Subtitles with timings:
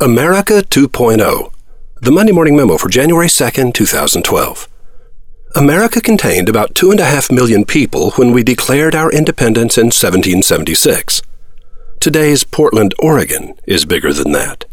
[0.00, 1.52] America 2.0,
[2.02, 4.68] the Monday Morning Memo for January 2nd, 2012.
[5.56, 9.86] America contained about two and a half million people when we declared our independence in
[9.86, 11.20] 1776.
[11.98, 14.66] Today's Portland, Oregon is bigger than that.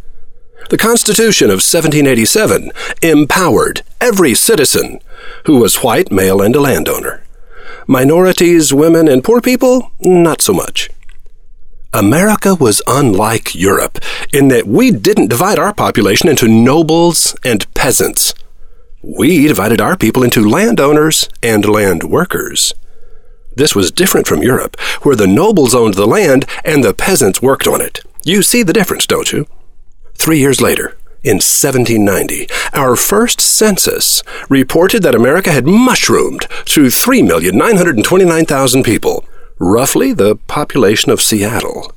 [0.69, 2.69] The Constitution of 1787
[3.01, 4.99] empowered every citizen
[5.47, 7.23] who was white, male, and a landowner.
[7.87, 10.91] Minorities, women, and poor people, not so much.
[11.95, 13.99] America was unlike Europe
[14.33, 18.33] in that we didn't divide our population into nobles and peasants.
[19.01, 22.73] We divided our people into landowners and land workers.
[23.55, 27.65] This was different from Europe, where the nobles owned the land and the peasants worked
[27.65, 28.01] on it.
[28.25, 29.47] You see the difference, don't you?
[30.15, 38.83] Three years later, in 1790, our first census reported that America had mushroomed to 3,929,000
[38.83, 39.23] people
[39.59, 41.91] roughly the population of Seattle.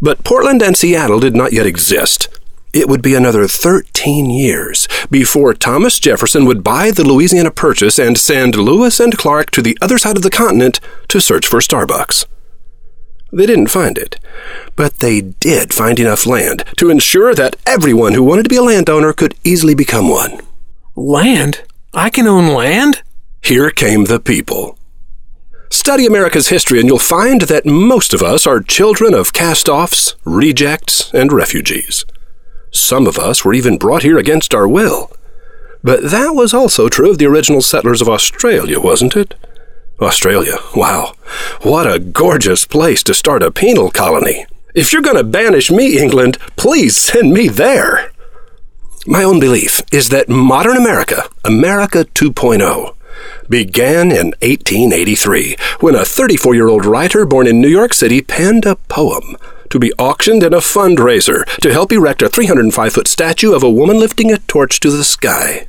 [0.00, 2.28] But Portland and Seattle did not yet exist.
[2.72, 8.18] It would be another 13 years before Thomas Jefferson would buy the Louisiana Purchase and
[8.18, 12.26] send Lewis and Clark to the other side of the continent to search for Starbucks.
[13.32, 14.20] They didn't find it,
[14.76, 18.62] but they did find enough land to ensure that everyone who wanted to be a
[18.62, 20.40] landowner could easily become one.
[20.94, 21.62] Land?
[21.94, 23.02] I can own land?
[23.42, 24.75] Here came the people.
[25.70, 30.14] Study America's history and you'll find that most of us are children of cast offs,
[30.24, 32.04] rejects, and refugees.
[32.70, 35.10] Some of us were even brought here against our will.
[35.82, 39.34] But that was also true of the original settlers of Australia, wasn't it?
[40.00, 41.14] Australia, wow.
[41.62, 44.46] What a gorgeous place to start a penal colony.
[44.74, 48.10] If you're going to banish me, England, please send me there.
[49.06, 52.95] My own belief is that modern America, America 2.0,
[53.48, 58.66] began in 1883 when a 34 year old writer born in New York City penned
[58.66, 59.36] a poem
[59.70, 63.70] to be auctioned in a fundraiser to help erect a 305 foot statue of a
[63.70, 65.68] woman lifting a torch to the sky.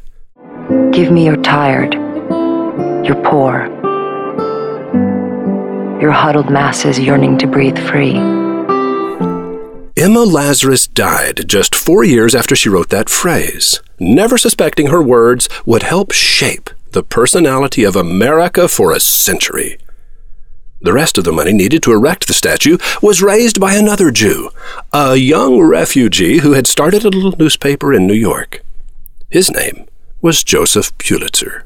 [0.92, 1.94] Give me your tired,
[3.05, 3.67] your poor,
[6.02, 8.15] your huddled masses yearning to breathe free.
[9.95, 15.49] Emma Lazarus died just four years after she wrote that phrase, never suspecting her words
[15.65, 19.77] would help shape the personality of America for a century.
[20.81, 24.52] The rest of the money needed to erect the statue was raised by another Jew,
[24.93, 28.64] a young refugee who had started a little newspaper in New York.
[29.30, 29.87] His name
[30.21, 31.65] was Joseph Pulitzer.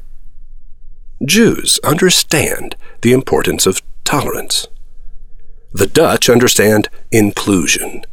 [1.24, 4.66] Jews understand the importance of tolerance.
[5.72, 8.04] The Dutch understand inclusion.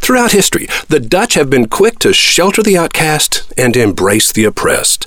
[0.00, 5.06] Throughout history, the Dutch have been quick to shelter the outcast and embrace the oppressed.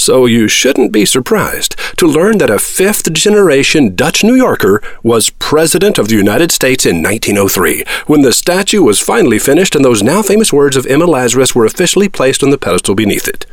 [0.00, 5.28] So you shouldn't be surprised to learn that a fifth generation Dutch New Yorker was
[5.28, 10.02] President of the United States in 1903, when the statue was finally finished and those
[10.02, 13.44] now famous words of Emma Lazarus were officially placed on the pedestal beneath it.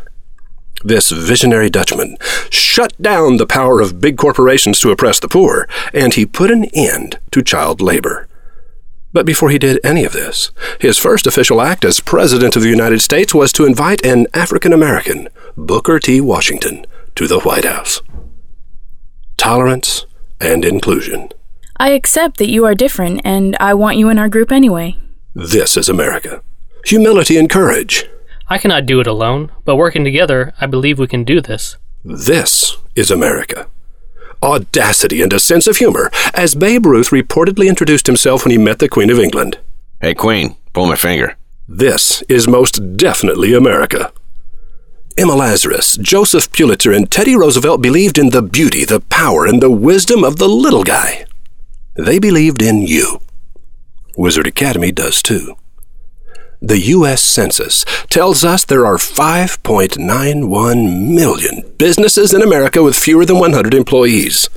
[0.86, 2.16] This visionary Dutchman
[2.50, 6.64] shut down the power of big corporations to oppress the poor, and he put an
[6.74, 8.26] end to child labor.
[9.12, 12.70] But before he did any of this, his first official act as President of the
[12.70, 15.28] United States was to invite an African American,
[15.60, 16.22] Booker T.
[16.22, 16.86] Washington,
[17.16, 18.04] to the White House.
[19.38, 20.06] Tolerance
[20.40, 21.30] and inclusion.
[21.78, 24.98] I accept that you are different, and I want you in our group anyway.
[25.34, 26.44] This is America.
[26.86, 28.06] Humility and courage.
[28.48, 31.76] I cannot do it alone, but working together, I believe we can do this.
[32.06, 33.68] This is America.
[34.44, 38.78] Audacity and a sense of humor, as Babe Ruth reportedly introduced himself when he met
[38.78, 39.58] the Queen of England.
[40.02, 41.36] Hey, Queen, pull my finger.
[41.68, 44.14] This is most definitely America.
[45.18, 49.72] Emma Lazarus, Joseph Pulitzer, and Teddy Roosevelt believed in the beauty, the power, and the
[49.72, 51.26] wisdom of the little guy.
[51.96, 53.20] They believed in you.
[54.16, 55.56] Wizard Academy does too.
[56.62, 57.24] The U.S.
[57.24, 64.48] Census tells us there are 5.91 million businesses in America with fewer than 100 employees.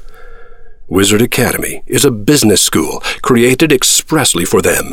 [0.89, 4.93] Wizard Academy is a business school created expressly for them.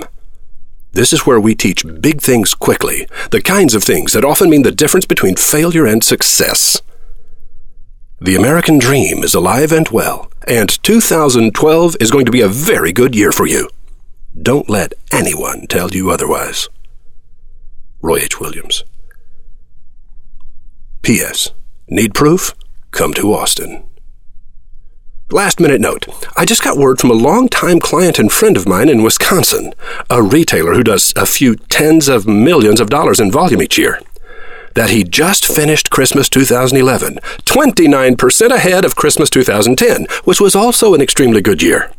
[0.98, 4.64] This is where we teach big things quickly, the kinds of things that often mean
[4.64, 6.82] the difference between failure and success.
[8.20, 12.92] The American dream is alive and well, and 2012 is going to be a very
[12.92, 13.70] good year for you.
[14.42, 16.68] Don't let anyone tell you otherwise.
[18.02, 18.40] Roy H.
[18.40, 18.84] Williams.
[21.04, 21.52] P.S.
[21.88, 22.56] Need proof?
[22.90, 23.87] Come to Austin.
[25.32, 26.08] Last minute note.
[26.38, 29.74] I just got word from a longtime client and friend of mine in Wisconsin,
[30.10, 34.00] a retailer who does a few tens of millions of dollars in volume each year,
[34.74, 41.02] that he just finished Christmas 2011, 29% ahead of Christmas 2010, which was also an
[41.02, 41.92] extremely good year.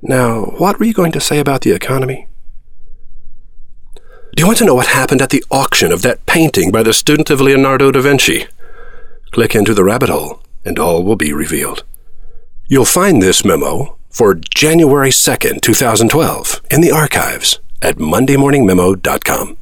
[0.00, 2.28] Now, what were you going to say about the economy?
[4.36, 6.92] Do you want to know what happened at the auction of that painting by the
[6.92, 8.46] student of Leonardo da Vinci?
[9.32, 11.82] Click into the rabbit hole, and all will be revealed.
[12.72, 19.56] You'll find this memo for January 2nd, 2012 in the archives at mondaymorningmemo.com.